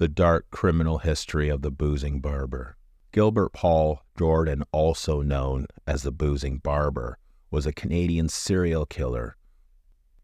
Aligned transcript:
the 0.00 0.08
dark 0.08 0.50
criminal 0.50 0.96
history 0.96 1.50
of 1.50 1.60
the 1.60 1.70
boozing 1.70 2.20
barber. 2.20 2.74
Gilbert 3.12 3.52
Paul 3.52 4.00
Jordan, 4.18 4.64
also 4.72 5.20
known 5.20 5.66
as 5.86 6.04
the 6.04 6.10
boozing 6.10 6.56
barber, 6.56 7.18
was 7.50 7.66
a 7.66 7.72
Canadian 7.74 8.30
serial 8.30 8.86
killer. 8.86 9.36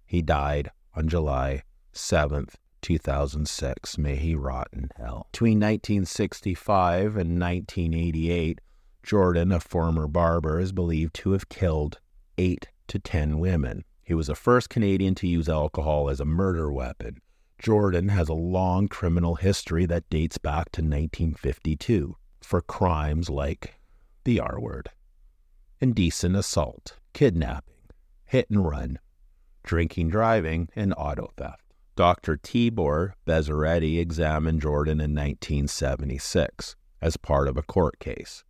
He 0.06 0.22
died 0.22 0.70
on 0.94 1.08
July 1.08 1.62
7th, 1.92 2.54
2006. 2.80 3.98
May 3.98 4.16
he 4.16 4.34
rot 4.34 4.68
in 4.72 4.88
hell. 4.96 5.28
Between 5.32 5.58
1965 5.60 7.18
and 7.18 7.38
1988, 7.38 8.62
Jordan, 9.02 9.52
a 9.52 9.60
former 9.60 10.06
barber, 10.06 10.58
is 10.58 10.72
believed 10.72 11.12
to 11.16 11.32
have 11.32 11.50
killed 11.50 11.98
eight 12.38 12.68
to 12.88 12.98
ten 12.98 13.38
women. 13.38 13.84
He 14.02 14.14
was 14.14 14.28
the 14.28 14.34
first 14.34 14.70
Canadian 14.70 15.14
to 15.16 15.28
use 15.28 15.50
alcohol 15.50 16.08
as 16.08 16.18
a 16.18 16.24
murder 16.24 16.72
weapon. 16.72 17.20
Jordan 17.58 18.08
has 18.08 18.28
a 18.28 18.34
long 18.34 18.86
criminal 18.86 19.36
history 19.36 19.86
that 19.86 20.08
dates 20.10 20.38
back 20.38 20.70
to 20.72 20.82
1952 20.82 22.16
for 22.42 22.60
crimes 22.60 23.30
like 23.30 23.74
the 24.24 24.38
R 24.40 24.60
word, 24.60 24.90
indecent 25.80 26.36
assault, 26.36 26.98
kidnapping, 27.12 27.74
hit 28.24 28.50
and 28.50 28.64
run, 28.64 28.98
drinking 29.62 30.10
driving, 30.10 30.68
and 30.76 30.94
auto 30.96 31.32
theft. 31.36 31.62
Dr. 31.96 32.36
Tibor 32.36 33.12
Bezeredi 33.26 33.98
examined 33.98 34.60
Jordan 34.60 35.00
in 35.00 35.14
1976 35.14 36.76
as 37.00 37.16
part 37.16 37.48
of 37.48 37.56
a 37.56 37.62
court 37.62 37.98
case. 37.98 38.44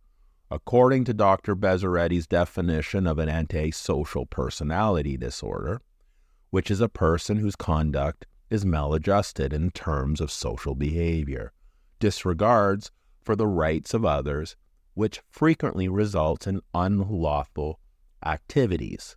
According 0.51 1.05
to 1.05 1.13
Dr. 1.13 1.55
Bezeredi's 1.55 2.27
definition 2.27 3.07
of 3.07 3.19
an 3.19 3.29
antisocial 3.29 4.25
personality 4.25 5.17
disorder, 5.17 5.81
which 6.49 6.69
is 6.69 6.81
a 6.81 6.89
person 6.89 7.37
whose 7.37 7.55
conduct 7.55 8.25
is 8.49 8.65
maladjusted 8.65 9.53
in 9.53 9.71
terms 9.71 10.21
of 10.21 10.31
social 10.31 10.75
behavior, 10.75 11.51
disregards 11.99 12.91
for 13.21 13.35
the 13.35 13.47
rights 13.47 13.93
of 13.93 14.05
others, 14.05 14.55
which 14.93 15.21
frequently 15.29 15.87
results 15.87 16.47
in 16.47 16.61
unlawful 16.73 17.79
activities. 18.25 19.15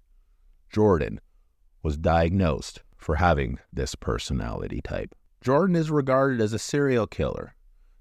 Jordan 0.70 1.20
was 1.82 1.96
diagnosed 1.96 2.82
for 2.96 3.16
having 3.16 3.58
this 3.72 3.94
personality 3.94 4.80
type. 4.82 5.14
Jordan 5.40 5.74
is 5.74 5.90
regarded 5.90 6.40
as 6.40 6.52
a 6.52 6.58
serial 6.58 7.06
killer, 7.06 7.54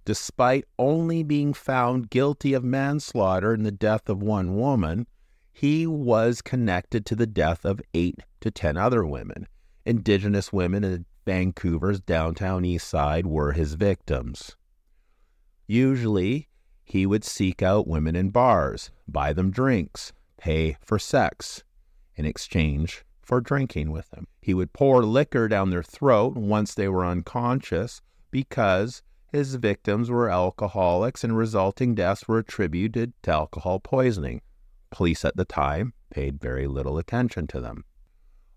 despite 0.04 0.66
only 0.78 1.24
being 1.24 1.54
found 1.54 2.10
guilty 2.10 2.54
of 2.54 2.64
manslaughter 2.64 3.54
in 3.54 3.64
the 3.64 3.72
death 3.72 4.10
of 4.10 4.22
one 4.22 4.58
woman. 4.58 5.08
He 5.54 5.88
was 5.88 6.42
connected 6.42 7.06
to 7.06 7.16
the 7.16 7.28
death 7.28 7.64
of 7.66 7.82
eight 7.94 8.20
to 8.42 8.52
ten 8.52 8.76
other 8.76 9.06
women. 9.06 9.48
Indigenous 9.86 10.52
women 10.52 10.84
in 10.84 11.06
Vancouver's 11.30 12.00
downtown 12.00 12.66
east 12.66 12.88
side 12.88 13.28
were 13.28 13.52
his 13.52 13.76
victims. 13.76 14.56
Usually, 15.68 16.50
he 16.84 17.06
would 17.06 17.24
seek 17.24 17.62
out 17.62 17.88
women 17.88 18.16
in 18.16 18.32
bars, 18.32 18.90
buy 19.08 19.32
them 19.34 19.52
drinks, 19.52 20.12
pay 20.40 20.76
for 20.82 20.98
sex 20.98 21.64
in 22.16 22.26
exchange 22.26 23.06
for 23.22 23.42
drinking 23.42 23.92
with 23.92 24.10
them. 24.10 24.26
He 24.42 24.56
would 24.56 24.74
pour 24.74 25.04
liquor 25.04 25.48
down 25.48 25.70
their 25.70 25.84
throat 25.84 26.36
once 26.36 26.74
they 26.74 26.88
were 26.88 27.06
unconscious 27.06 28.02
because 28.32 29.04
his 29.32 29.54
victims 29.54 30.10
were 30.10 30.32
alcoholics 30.32 31.24
and 31.24 31.38
resulting 31.38 31.94
deaths 31.94 32.28
were 32.28 32.40
attributed 32.40 33.14
to 33.22 33.32
alcohol 33.32 33.80
poisoning. 33.80 34.42
Police 34.90 35.24
at 35.24 35.38
the 35.38 35.46
time 35.46 35.94
paid 36.10 36.42
very 36.42 36.66
little 36.66 36.98
attention 36.98 37.46
to 37.46 37.62
them. 37.62 37.86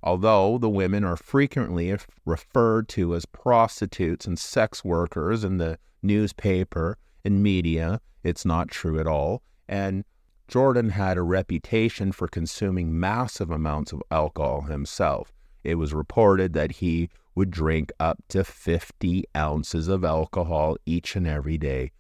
Although 0.03 0.59
the 0.59 0.69
women 0.69 1.05
are 1.05 1.17
frequently 1.17 1.97
referred 2.25 2.89
to 2.89 3.15
as 3.15 3.25
prostitutes 3.25 4.27
and 4.27 4.39
sex 4.39 4.85
workers 4.85 5.45
in 5.45 5.59
the 5.59 5.79
newspaper 6.03 6.99
and 7.25 7.43
media, 7.43 8.01
it's 8.25 8.45
not 8.45 8.69
true 8.69 8.99
at 8.99 9.07
all. 9.07 9.43
And 9.69 10.05
Jordan 10.49 10.91
had 10.91 11.17
a 11.17 11.23
reputation 11.23 12.11
for 12.13 12.27
consuming 12.27 12.99
massive 12.99 13.51
amounts 13.51 13.93
of 13.93 14.03
alcohol 14.11 14.63
himself. 14.63 15.33
It 15.63 15.77
was 15.77 15.95
reported 15.95 16.53
that 16.53 16.73
he 16.73 17.09
would 17.35 17.51
drink 17.51 17.93
up 18.01 18.19
to 18.29 18.45
50 18.45 19.25
ounces 19.37 19.89
of 19.89 20.05
alcohol 20.05 20.77
each 20.85 21.17
and 21.17 21.27
every 21.27 21.57
day. 21.57 21.93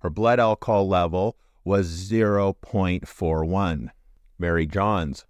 Her 0.00 0.10
blood 0.10 0.38
alcohol 0.38 0.86
level 0.88 1.38
was 1.66 1.88
0.41. 1.88 3.88
Mary 4.38 4.66
Johns, 4.66 5.26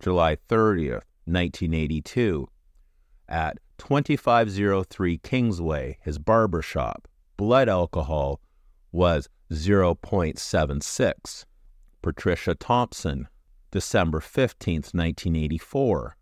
July 0.00 0.36
30th, 0.48 1.02
1982, 1.26 2.48
at 3.28 3.58
2503 3.76 5.18
Kingsway, 5.18 5.98
his 6.00 6.18
barber 6.18 6.62
shop. 6.62 7.06
Blood 7.36 7.68
alcohol 7.68 8.40
was 8.92 9.28
0.76. 9.52 11.44
Patricia 12.00 12.54
Thompson, 12.54 13.28
December 13.70 14.20
15th, 14.20 14.94
1984, 14.94 16.16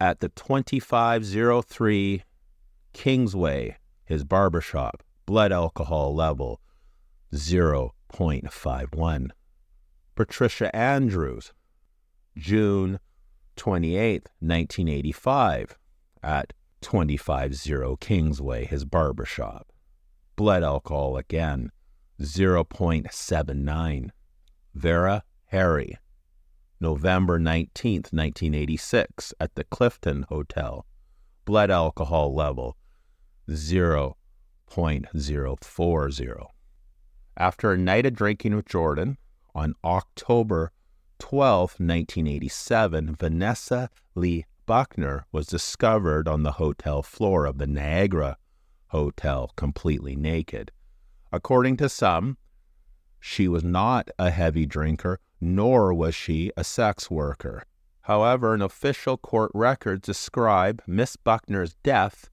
at 0.00 0.20
the 0.20 0.28
2503 0.28 2.22
Kingsway, 2.92 3.76
his 4.04 4.22
barbershop, 4.22 5.02
blood 5.26 5.50
alcohol 5.50 6.14
level 6.14 6.60
0.51. 8.12 9.30
Patricia 10.14 10.74
Andrews, 10.76 11.52
June 12.36 13.00
28, 13.56 14.28
1985, 14.40 15.78
at 16.22 16.52
250 16.82 17.96
Kingsway, 18.00 18.64
his 18.64 18.84
barbershop. 18.84 19.72
Blood 20.36 20.62
alcohol 20.62 21.16
again, 21.16 21.72
0.79. 22.20 24.10
Vera 24.74 25.22
Harry, 25.46 25.98
November 26.80 27.38
19, 27.38 27.96
1986, 28.10 29.34
at 29.38 29.54
the 29.54 29.64
Clifton 29.64 30.24
Hotel. 30.28 30.86
Blood 31.44 31.70
alcohol 31.70 32.34
level 32.34 32.76
0.040. 33.48 36.46
After 37.36 37.72
a 37.72 37.78
night 37.78 38.06
of 38.06 38.14
drinking 38.14 38.54
with 38.54 38.66
Jordan, 38.66 39.16
on 39.54 39.74
October 39.84 40.70
12, 41.18 41.80
1987, 41.80 43.16
Vanessa 43.16 43.88
Lee 44.14 44.44
Buckner 44.66 45.26
was 45.32 45.46
discovered 45.46 46.28
on 46.28 46.42
the 46.42 46.52
hotel 46.52 47.02
floor 47.02 47.46
of 47.46 47.58
the 47.58 47.66
Niagara 47.66 48.36
Hotel 48.88 49.50
completely 49.56 50.14
naked. 50.14 50.72
According 51.32 51.78
to 51.78 51.88
some, 51.88 52.36
She 53.18 53.48
was 53.48 53.64
not 53.64 54.10
a 54.18 54.30
heavy 54.30 54.66
drinker, 54.66 55.18
nor 55.40 55.94
was 55.94 56.14
she 56.14 56.52
a 56.56 56.64
sex 56.64 57.10
worker. 57.10 57.64
However, 58.02 58.52
an 58.52 58.60
official 58.60 59.16
court 59.16 59.50
record 59.54 60.02
describe 60.02 60.82
Miss 60.86 61.16
Buckner's 61.16 61.74
death 61.82 62.28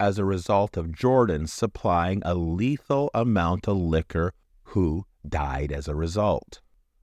as 0.00 0.18
a 0.18 0.24
result 0.24 0.76
of 0.76 0.92
Jordan 0.92 1.46
supplying 1.46 2.22
a 2.24 2.34
lethal 2.34 3.10
amount 3.14 3.66
of 3.66 3.76
liquor 3.76 4.32
who 4.62 5.04
died 5.28 5.72
as 5.72 5.88
a 5.88 5.94
result. 5.94 6.60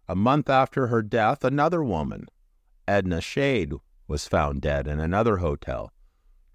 A 0.08 0.16
month 0.16 0.50
after 0.50 0.88
her 0.88 1.02
death, 1.02 1.44
another 1.44 1.84
woman, 1.84 2.28
Edna 2.88 3.22
Shade, 3.22 3.74
was 4.08 4.28
found 4.28 4.62
dead 4.62 4.88
in 4.88 5.00
another 5.00 5.38
hotel. 5.38 5.92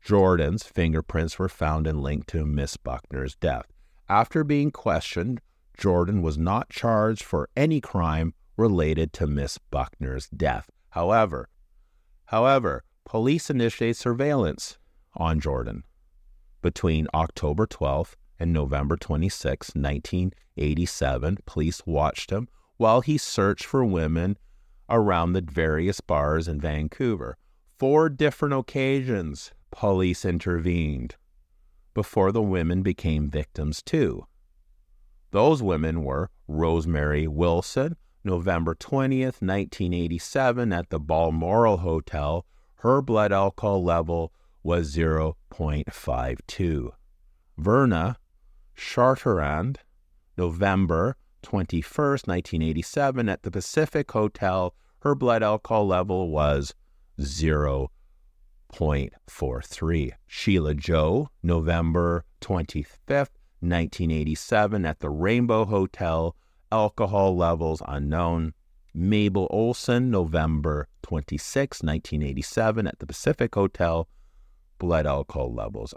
Jordan's 0.00 0.62
fingerprints 0.62 1.38
were 1.38 1.48
found 1.48 1.86
and 1.86 2.00
linked 2.00 2.28
to 2.28 2.46
Miss 2.46 2.76
Buckner's 2.76 3.34
death. 3.36 3.66
After 4.08 4.44
being 4.44 4.70
questioned, 4.70 5.40
Jordan 5.76 6.22
was 6.22 6.38
not 6.38 6.70
charged 6.70 7.22
for 7.22 7.48
any 7.56 7.80
crime 7.80 8.34
related 8.56 9.12
to 9.14 9.26
Miss 9.26 9.58
Buckner's 9.58 10.28
death. 10.28 10.70
However, 10.90 11.48
however, 12.26 12.84
police 13.04 13.50
initiate 13.50 13.96
surveillance 13.96 14.78
on 15.14 15.40
Jordan 15.40 15.84
between 16.62 17.06
October 17.14 17.66
12th 17.66 18.14
and 18.38 18.52
November 18.52 18.96
26, 18.96 19.74
1987. 19.74 21.38
Police 21.46 21.86
watched 21.86 22.30
him 22.30 22.48
while 22.76 23.00
he 23.00 23.18
searched 23.18 23.64
for 23.64 23.84
women 23.84 24.38
around 24.88 25.32
the 25.32 25.42
various 25.42 26.00
bars 26.00 26.48
in 26.48 26.60
Vancouver. 26.60 27.36
Four 27.78 28.08
different 28.08 28.54
occasions, 28.54 29.52
police 29.70 30.24
intervened 30.24 31.16
before 31.94 32.32
the 32.32 32.42
women 32.42 32.82
became 32.82 33.28
victims 33.28 33.82
too. 33.82 34.26
Those 35.30 35.62
women 35.62 36.02
were 36.02 36.30
Rosemary 36.48 37.28
Wilson, 37.28 37.96
November 38.24 38.74
20th, 38.74 39.40
1987, 39.40 40.72
at 40.72 40.90
the 40.90 40.98
Balmoral 40.98 41.78
Hotel. 41.78 42.44
Her 42.76 43.00
blood 43.00 43.32
alcohol 43.32 43.84
level 43.84 44.32
was 44.62 44.94
0.52. 44.94 46.90
Verna 47.58 48.16
Chartrand, 48.76 49.78
November 50.36 51.16
21st, 51.42 52.26
1987, 52.26 53.28
at 53.28 53.42
the 53.42 53.50
Pacific 53.50 54.10
Hotel. 54.10 54.74
Her 55.00 55.14
blood 55.14 55.42
alcohol 55.42 55.86
level 55.86 56.30
was 56.30 56.74
0.43. 57.18 60.12
Sheila 60.26 60.74
Joe, 60.74 61.28
November 61.42 62.24
25th, 62.40 63.36
1987, 63.60 64.86
at 64.86 65.00
the 65.00 65.10
Rainbow 65.10 65.66
Hotel. 65.66 66.34
Alcohol 66.72 67.36
levels 67.36 67.82
unknown. 67.86 68.54
Mabel 68.92 69.46
Olson, 69.50 70.10
November 70.10 70.88
26, 71.02 71.82
1987, 71.82 72.86
at 72.86 72.98
the 72.98 73.06
Pacific 73.06 73.54
Hotel. 73.54 74.08
Blood 74.80 75.06
alcohol 75.06 75.52
levels. 75.52 75.94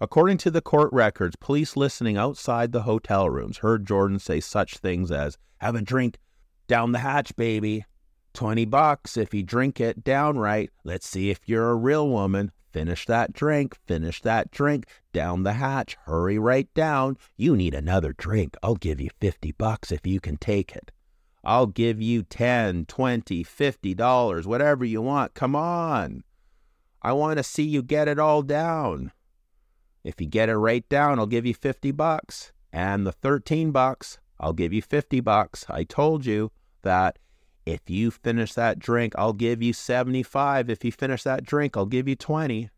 According 0.00 0.38
to 0.38 0.50
the 0.50 0.62
court 0.62 0.90
records, 0.90 1.36
police 1.36 1.76
listening 1.76 2.16
outside 2.16 2.72
the 2.72 2.82
hotel 2.82 3.28
rooms 3.28 3.58
heard 3.58 3.86
Jordan 3.86 4.18
say 4.18 4.40
such 4.40 4.78
things 4.78 5.12
as, 5.12 5.36
Have 5.58 5.76
a 5.76 5.82
drink 5.82 6.18
down 6.66 6.92
the 6.92 7.00
hatch, 7.00 7.36
baby. 7.36 7.84
20 8.32 8.64
bucks 8.64 9.18
if 9.18 9.34
you 9.34 9.42
drink 9.42 9.80
it 9.80 10.02
downright. 10.02 10.70
Let's 10.82 11.06
see 11.06 11.28
if 11.28 11.40
you're 11.44 11.70
a 11.70 11.76
real 11.76 12.08
woman. 12.08 12.52
Finish 12.72 13.04
that 13.04 13.34
drink, 13.34 13.76
finish 13.86 14.22
that 14.22 14.50
drink, 14.50 14.86
down 15.12 15.42
the 15.42 15.52
hatch, 15.52 15.98
hurry 16.06 16.38
right 16.38 16.72
down. 16.72 17.18
You 17.36 17.54
need 17.54 17.74
another 17.74 18.14
drink. 18.14 18.56
I'll 18.62 18.76
give 18.76 18.98
you 18.98 19.10
50 19.20 19.52
bucks 19.52 19.92
if 19.92 20.06
you 20.06 20.20
can 20.20 20.38
take 20.38 20.74
it. 20.74 20.90
I'll 21.44 21.66
give 21.66 22.00
you 22.00 22.22
10, 22.22 22.86
20, 22.86 23.42
50 23.42 23.94
dollars, 23.94 24.46
whatever 24.46 24.86
you 24.86 25.02
want. 25.02 25.34
Come 25.34 25.54
on. 25.54 26.24
I 27.02 27.12
want 27.12 27.36
to 27.38 27.42
see 27.42 27.64
you 27.64 27.82
get 27.82 28.08
it 28.08 28.18
all 28.18 28.42
down. 28.42 29.12
If 30.04 30.20
you 30.20 30.26
get 30.26 30.48
it 30.48 30.56
right 30.56 30.88
down, 30.88 31.18
I'll 31.18 31.26
give 31.26 31.46
you 31.46 31.54
50 31.54 31.90
bucks. 31.92 32.52
And 32.72 33.06
the 33.06 33.12
13 33.12 33.70
bucks, 33.72 34.18
I'll 34.40 34.52
give 34.52 34.72
you 34.72 34.82
50 34.82 35.20
bucks. 35.20 35.66
I 35.68 35.84
told 35.84 36.24
you 36.24 36.50
that 36.82 37.18
if 37.66 37.88
you 37.88 38.10
finish 38.10 38.54
that 38.54 38.78
drink, 38.78 39.14
I'll 39.16 39.32
give 39.32 39.62
you 39.62 39.72
75. 39.72 40.70
If 40.70 40.84
you 40.84 40.92
finish 40.92 41.22
that 41.24 41.44
drink, 41.44 41.76
I'll 41.76 41.86
give 41.86 42.08
you 42.08 42.16
20. 42.16 42.70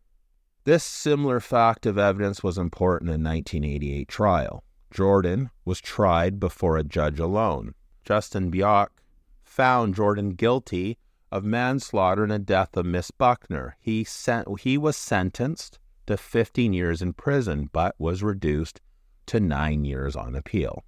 This 0.65 0.83
similar 0.83 1.39
fact 1.39 1.85
of 1.85 1.97
evidence 1.97 2.43
was 2.43 2.57
important 2.57 3.09
in 3.09 3.23
1988 3.23 4.07
trial. 4.07 4.63
Jordan 4.91 5.51
was 5.63 5.79
tried 5.79 6.39
before 6.39 6.77
a 6.77 6.83
judge 6.83 7.19
alone. 7.19 7.73
Justice 8.03 8.41
Bouck 8.45 8.89
found 9.43 9.95
Jordan 9.95 10.31
guilty 10.31 10.97
of 11.35 11.43
manslaughter 11.43 12.23
in 12.23 12.29
the 12.29 12.39
death 12.39 12.77
of 12.77 12.85
Miss 12.85 13.11
Buckner. 13.11 13.75
He 13.81 14.05
sent, 14.05 14.47
he 14.61 14.77
was 14.77 14.95
sentenced 14.95 15.79
to 16.07 16.15
15 16.15 16.71
years 16.71 17.01
in 17.01 17.11
prison, 17.11 17.69
but 17.73 17.93
was 17.99 18.23
reduced 18.23 18.79
to 19.25 19.41
nine 19.41 19.83
years 19.83 20.15
on 20.15 20.33
appeal. 20.33 20.85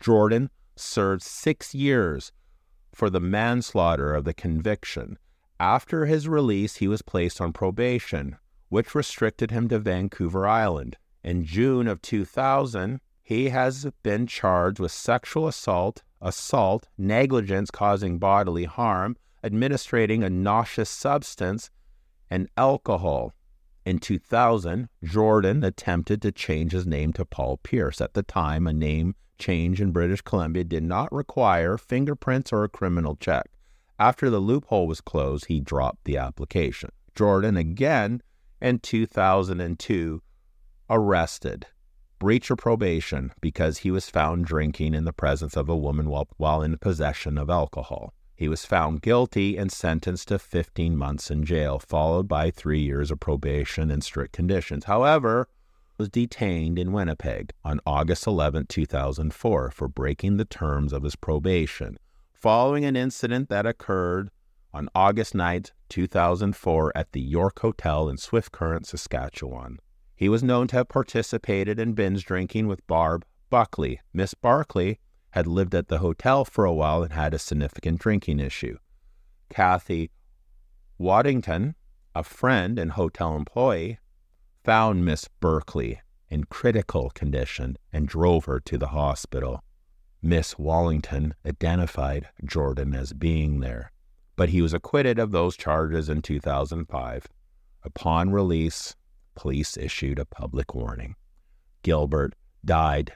Jordan 0.00 0.50
served 0.74 1.22
six 1.22 1.72
years 1.72 2.32
for 2.92 3.08
the 3.08 3.20
manslaughter 3.20 4.12
of 4.12 4.24
the 4.24 4.34
conviction. 4.34 5.18
After 5.60 6.06
his 6.06 6.26
release, 6.26 6.76
he 6.76 6.88
was 6.88 7.02
placed 7.02 7.40
on 7.40 7.52
probation, 7.52 8.38
which 8.70 8.92
restricted 8.92 9.52
him 9.52 9.68
to 9.68 9.78
Vancouver 9.78 10.48
Island. 10.48 10.96
In 11.22 11.44
June 11.44 11.86
of 11.86 12.02
2000, 12.02 13.00
he 13.22 13.50
has 13.50 13.86
been 14.02 14.26
charged 14.26 14.80
with 14.80 14.90
sexual 14.90 15.46
assault, 15.46 16.02
assault, 16.20 16.88
negligence 16.98 17.70
causing 17.70 18.18
bodily 18.18 18.64
harm, 18.64 19.16
administering 19.42 20.22
a 20.22 20.30
noxious 20.30 20.90
substance, 20.90 21.70
and 22.30 22.48
alcohol. 22.56 23.32
In 23.84 23.98
2000, 23.98 24.88
Jordan 25.02 25.64
attempted 25.64 26.20
to 26.22 26.32
change 26.32 26.72
his 26.72 26.86
name 26.86 27.12
to 27.14 27.24
Paul 27.24 27.58
Pierce. 27.58 28.00
At 28.00 28.14
the 28.14 28.22
time, 28.22 28.66
a 28.66 28.72
name 28.72 29.14
change 29.38 29.80
in 29.80 29.92
British 29.92 30.20
Columbia 30.20 30.64
did 30.64 30.82
not 30.82 31.12
require 31.12 31.78
fingerprints 31.78 32.52
or 32.52 32.64
a 32.64 32.68
criminal 32.68 33.16
check. 33.16 33.46
After 33.98 34.30
the 34.30 34.40
loophole 34.40 34.86
was 34.86 35.00
closed, 35.00 35.46
he 35.46 35.60
dropped 35.60 36.04
the 36.04 36.18
application. 36.18 36.90
Jordan 37.14 37.56
again 37.56 38.22
in 38.60 38.78
2002 38.80 40.22
arrested, 40.90 41.66
breach 42.18 42.50
of 42.50 42.58
probation 42.58 43.32
because 43.40 43.78
he 43.78 43.90
was 43.90 44.10
found 44.10 44.44
drinking 44.44 44.94
in 44.94 45.04
the 45.04 45.12
presence 45.12 45.56
of 45.56 45.68
a 45.68 45.76
woman 45.76 46.08
while, 46.08 46.28
while 46.36 46.62
in 46.62 46.76
possession 46.78 47.38
of 47.38 47.50
alcohol. 47.50 48.12
He 48.38 48.48
was 48.48 48.64
found 48.64 49.02
guilty 49.02 49.56
and 49.56 49.72
sentenced 49.72 50.28
to 50.28 50.38
15 50.38 50.96
months 50.96 51.28
in 51.28 51.44
jail, 51.44 51.80
followed 51.80 52.28
by 52.28 52.52
three 52.52 52.78
years 52.78 53.10
of 53.10 53.18
probation 53.18 53.90
and 53.90 54.04
strict 54.04 54.32
conditions. 54.32 54.84
However, 54.84 55.48
was 55.98 56.08
detained 56.08 56.78
in 56.78 56.92
Winnipeg 56.92 57.50
on 57.64 57.80
August 57.84 58.28
11, 58.28 58.66
2004, 58.66 59.72
for 59.72 59.88
breaking 59.88 60.36
the 60.36 60.44
terms 60.44 60.92
of 60.92 61.02
his 61.02 61.16
probation, 61.16 61.98
following 62.32 62.84
an 62.84 62.94
incident 62.94 63.48
that 63.48 63.66
occurred 63.66 64.30
on 64.72 64.88
August 64.94 65.34
9, 65.34 65.64
2004, 65.88 66.92
at 66.94 67.10
the 67.10 67.20
York 67.20 67.58
Hotel 67.58 68.08
in 68.08 68.18
Swift 68.18 68.52
Current, 68.52 68.86
Saskatchewan. 68.86 69.80
He 70.14 70.28
was 70.28 70.44
known 70.44 70.68
to 70.68 70.76
have 70.76 70.88
participated 70.88 71.80
in 71.80 71.94
binge 71.94 72.24
drinking 72.24 72.68
with 72.68 72.86
Barb 72.86 73.24
Buckley. 73.50 74.00
Miss 74.12 74.34
Barclay 74.34 75.00
had 75.30 75.46
lived 75.46 75.74
at 75.74 75.88
the 75.88 75.98
hotel 75.98 76.44
for 76.44 76.64
a 76.64 76.72
while 76.72 77.02
and 77.02 77.12
had 77.12 77.34
a 77.34 77.38
significant 77.38 78.00
drinking 78.00 78.40
issue. 78.40 78.78
Kathy 79.50 80.10
Waddington, 80.98 81.74
a 82.14 82.22
friend 82.24 82.78
and 82.78 82.92
hotel 82.92 83.36
employee, 83.36 83.98
found 84.64 85.04
Miss 85.04 85.28
Berkeley 85.40 86.00
in 86.28 86.44
critical 86.44 87.10
condition 87.10 87.76
and 87.92 88.08
drove 88.08 88.46
her 88.46 88.60
to 88.60 88.76
the 88.76 88.88
hospital. 88.88 89.62
Miss 90.20 90.58
Waddington 90.58 91.34
identified 91.46 92.28
Jordan 92.44 92.94
as 92.94 93.12
being 93.12 93.60
there, 93.60 93.92
but 94.36 94.48
he 94.48 94.60
was 94.60 94.74
acquitted 94.74 95.18
of 95.18 95.30
those 95.30 95.56
charges 95.56 96.08
in 96.08 96.22
2005. 96.22 97.26
Upon 97.84 98.30
release, 98.30 98.96
police 99.34 99.76
issued 99.76 100.18
a 100.18 100.24
public 100.24 100.74
warning. 100.74 101.14
Gilbert 101.82 102.34
died 102.64 103.12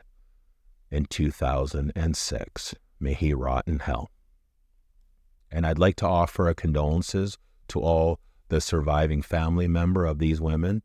in 0.92 1.06
2006. 1.06 2.74
May 3.00 3.14
he 3.14 3.34
rot 3.34 3.64
in 3.66 3.80
hell. 3.80 4.10
And 5.50 5.66
I'd 5.66 5.78
like 5.78 5.96
to 5.96 6.06
offer 6.06 6.48
a 6.48 6.54
condolences 6.54 7.38
to 7.68 7.80
all 7.80 8.20
the 8.48 8.60
surviving 8.60 9.22
family 9.22 9.66
member 9.66 10.04
of 10.04 10.18
these 10.18 10.40
women. 10.40 10.82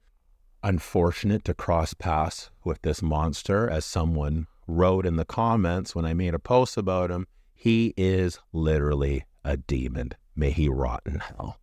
Unfortunate 0.64 1.44
to 1.46 1.54
cross 1.54 1.94
paths 1.94 2.50
with 2.64 2.82
this 2.82 3.02
monster, 3.02 3.70
as 3.70 3.86
someone 3.86 4.48
wrote 4.68 5.06
in 5.06 5.16
the 5.16 5.26
comments 5.26 5.96
when 5.96 6.06
I 6.06 6.14
made 6.14 6.34
a 6.34 6.40
post 6.40 6.78
about 6.78 7.12
him. 7.12 7.28
He 7.54 7.94
is 7.98 8.40
literally 8.52 9.26
a 9.44 9.58
demon. 9.58 10.12
May 10.36 10.52
he 10.52 10.68
rot 10.70 11.02
in 11.06 11.20
hell. 11.20 11.60